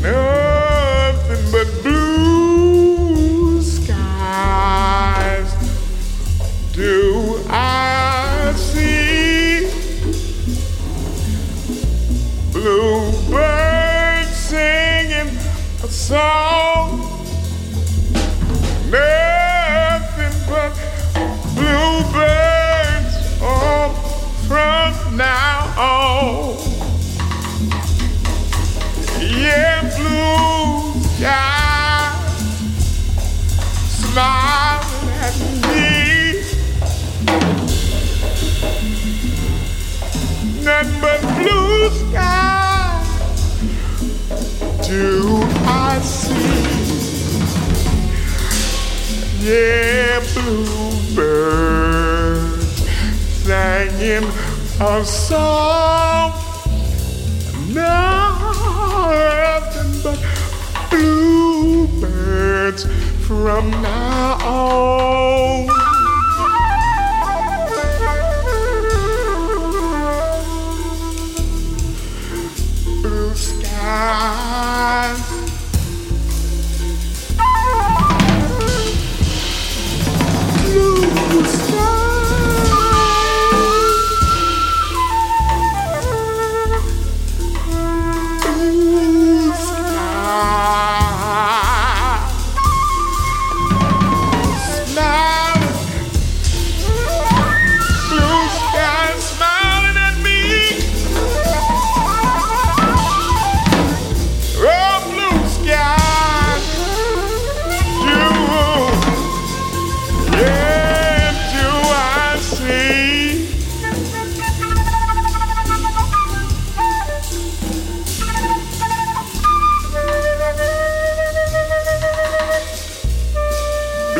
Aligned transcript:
Nothing 0.00 1.44
but 1.52 1.68
blue 1.82 3.60
skies 3.60 5.50
do 6.72 7.44
I 7.50 8.54
see. 8.56 9.68
Blue 12.52 13.12
birds 13.30 14.36
singing 14.36 15.36
a 15.84 15.88
song. 15.88 16.67
Yeah, 29.18 29.80
blue 29.96 31.00
sky 31.16 32.12
smiling 33.88 35.08
at 35.24 35.36
me. 35.64 35.86
Nothing 40.62 41.00
but 41.00 41.20
blue 41.38 41.88
sky 41.96 43.00
do 44.86 45.08
I 45.64 46.00
see. 46.02 46.76
Yeah, 49.48 50.20
bluebirds 50.34 51.48
singing 53.98 54.28
a 54.80 55.04
song. 55.04 56.32
Nothing 57.72 59.12
but 60.04 60.18
bluebirds 60.90 62.86
from 63.26 63.70
now 63.82 64.38
on. 64.46 64.97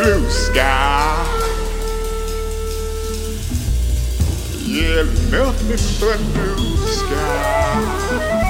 Blue 0.09 0.27
sky. 0.27 1.23
Yeah, 4.65 5.03
nothing 5.29 5.77
but 5.99 6.17
blue 6.33 6.77
sky. 6.87 8.48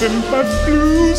Nothing 0.00 0.30
but 0.30 0.46
blue 0.64 1.12